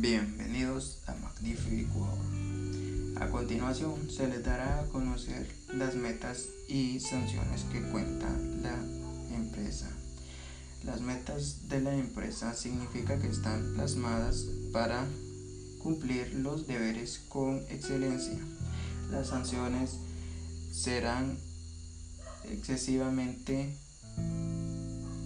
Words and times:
Bienvenidos 0.00 1.02
a 1.06 1.14
Magnífico 1.16 2.08
A 3.20 3.28
continuación 3.28 4.10
se 4.10 4.28
les 4.28 4.42
dará 4.42 4.80
a 4.80 4.86
conocer 4.86 5.46
las 5.74 5.94
metas 5.94 6.46
y 6.68 7.00
sanciones 7.00 7.64
que 7.70 7.82
cuenta 7.82 8.26
la 8.62 8.78
empresa. 9.36 9.90
Las 10.84 11.02
metas 11.02 11.68
de 11.68 11.82
la 11.82 11.94
empresa 11.94 12.54
significa 12.54 13.18
que 13.18 13.28
están 13.28 13.74
plasmadas 13.74 14.46
para 14.72 15.04
cumplir 15.82 16.32
los 16.32 16.66
deberes 16.66 17.20
con 17.28 17.58
excelencia. 17.68 18.38
Las 19.10 19.26
sanciones 19.26 19.98
serán 20.72 21.36
excesivamente 22.44 23.76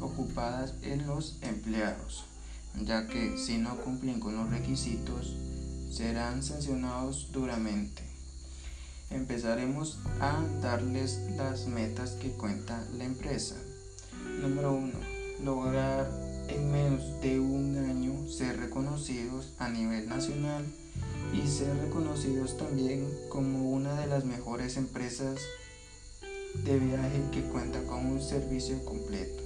ocupadas 0.00 0.72
en 0.80 1.06
los 1.06 1.36
empleados 1.42 2.31
ya 2.80 3.06
que 3.06 3.36
si 3.36 3.58
no 3.58 3.76
cumplen 3.76 4.20
con 4.20 4.36
los 4.36 4.50
requisitos 4.50 5.36
serán 5.90 6.42
sancionados 6.42 7.30
duramente. 7.32 8.02
Empezaremos 9.10 9.98
a 10.20 10.42
darles 10.62 11.20
las 11.36 11.66
metas 11.66 12.12
que 12.12 12.30
cuenta 12.30 12.82
la 12.96 13.04
empresa. 13.04 13.56
Número 14.40 14.72
1. 14.72 14.92
Lograr 15.44 16.10
en 16.48 16.72
menos 16.72 17.20
de 17.20 17.38
un 17.38 17.76
año 17.76 18.26
ser 18.28 18.58
reconocidos 18.58 19.52
a 19.58 19.68
nivel 19.68 20.08
nacional 20.08 20.64
y 21.32 21.46
ser 21.46 21.76
reconocidos 21.76 22.56
también 22.56 23.06
como 23.28 23.70
una 23.70 24.00
de 24.00 24.06
las 24.06 24.24
mejores 24.24 24.76
empresas 24.76 25.40
de 26.64 26.78
viaje 26.78 27.22
que 27.32 27.42
cuenta 27.42 27.82
con 27.84 28.06
un 28.06 28.22
servicio 28.22 28.82
completo. 28.84 29.42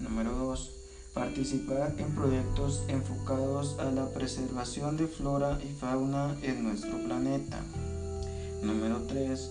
Número 0.00 0.32
2. 0.32 0.79
Participar 1.14 1.96
en 1.98 2.14
proyectos 2.14 2.84
enfocados 2.86 3.76
a 3.80 3.90
la 3.90 4.08
preservación 4.10 4.96
de 4.96 5.08
flora 5.08 5.58
y 5.60 5.72
fauna 5.72 6.36
en 6.42 6.62
nuestro 6.62 7.02
planeta. 7.02 7.60
Número 8.62 9.02
3. 9.08 9.50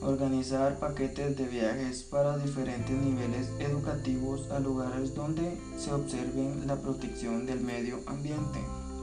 Organizar 0.00 0.78
paquetes 0.78 1.36
de 1.36 1.44
viajes 1.44 2.04
para 2.04 2.38
diferentes 2.38 2.96
niveles 2.96 3.50
educativos 3.58 4.50
a 4.50 4.58
lugares 4.58 5.14
donde 5.14 5.58
se 5.76 5.92
observen 5.92 6.66
la 6.66 6.76
protección 6.76 7.44
del 7.44 7.60
medio 7.60 8.00
ambiente. 8.06 8.60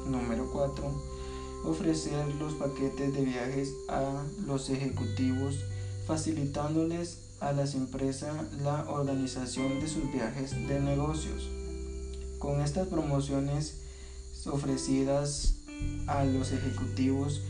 Número 0.08 0.50
4. 0.52 0.84
Ofrecer 1.66 2.34
los 2.40 2.54
paquetes 2.54 3.14
de 3.14 3.26
viajes 3.26 3.74
a 3.90 4.24
los 4.48 4.72
ejecutivos 4.72 5.60
facilitándoles 6.08 7.23
a 7.44 7.52
las 7.52 7.76
empresas 7.76 8.36
la 8.62 8.90
organización 8.90 9.82
de 9.82 9.88
sus 9.88 10.12
viajes 10.12 10.52
de 10.52 10.80
negocios. 10.80 11.50
Con 12.40 12.62
estas 12.62 12.88
promociones 12.88 13.82
ofrecidas 14.46 15.56
a 16.08 16.24
los 16.24 16.52
ejecutivos 16.54 17.42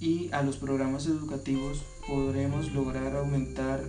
y 0.00 0.30
a 0.32 0.42
los 0.42 0.58
programas 0.58 1.06
educativos 1.06 1.82
podremos 2.06 2.72
lograr 2.72 3.16
aumentar 3.16 3.82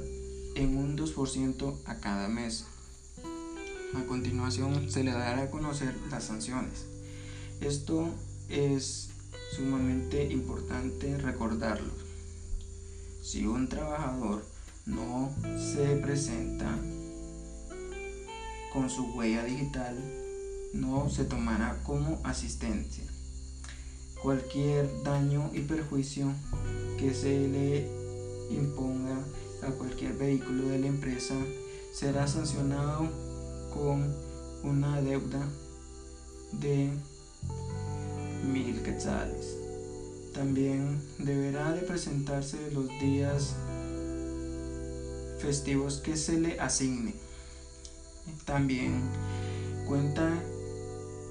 en 0.55 0.77
un 0.77 0.97
2% 0.97 1.75
a 1.85 1.95
cada 1.95 2.29
mes. 2.29 2.65
A 3.93 4.05
continuación 4.05 4.89
se 4.89 5.03
le 5.03 5.11
dará 5.11 5.43
a 5.43 5.51
conocer 5.51 5.95
las 6.09 6.23
sanciones. 6.23 6.85
Esto 7.59 8.07
es 8.47 9.09
sumamente 9.55 10.31
importante 10.31 11.17
recordarlo. 11.17 12.08
Si 13.21 13.45
un 13.45 13.67
trabajador 13.67 14.45
no 14.85 15.29
se 15.57 15.97
presenta 15.97 16.73
con 18.73 18.89
su 18.89 19.05
huella 19.13 19.43
digital, 19.43 19.97
no 20.73 21.09
se 21.09 21.25
tomará 21.25 21.81
como 21.83 22.19
asistencia. 22.23 23.03
Cualquier 24.21 25.03
daño 25.03 25.49
y 25.53 25.61
perjuicio 25.61 26.31
que 26.97 27.13
se 27.13 27.47
le 27.47 27.87
imponga 28.51 29.17
a 29.63 29.71
cualquier 29.71 30.13
vehículo 30.13 30.69
de 30.69 30.79
la 30.79 30.87
empresa 30.87 31.35
será 31.93 32.27
sancionado 32.27 33.09
con 33.73 34.15
una 34.63 35.01
deuda 35.01 35.47
de 36.53 36.89
mil 38.51 38.81
quetzales. 38.81 39.68
También 40.33 41.01
deberá 41.17 41.73
de 41.73 41.81
presentarse 41.81 42.71
los 42.71 42.87
días 42.99 43.55
festivos 45.39 45.97
que 45.97 46.15
se 46.15 46.39
le 46.39 46.59
asignen. 46.59 47.15
También 48.45 49.01
cuenta 49.87 50.29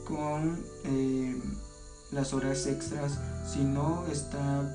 con 0.05 0.65
eh, 0.85 1.41
las 2.11 2.33
horas 2.33 2.67
extras. 2.67 3.19
Si 3.47 3.61
no 3.61 4.07
están 4.07 4.75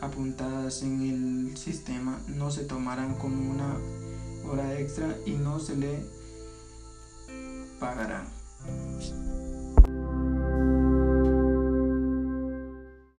apuntadas 0.00 0.82
en 0.82 1.00
el 1.48 1.56
sistema, 1.56 2.18
no 2.28 2.50
se 2.50 2.64
tomarán 2.64 3.14
como 3.16 3.50
una 3.50 3.76
hora 4.48 4.78
extra 4.78 5.16
y 5.26 5.32
no 5.32 5.58
se 5.58 5.76
le 5.76 6.04
pagarán. 7.80 8.45